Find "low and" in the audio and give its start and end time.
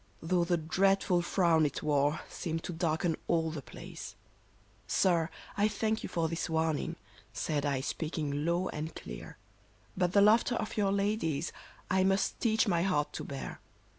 8.43-8.95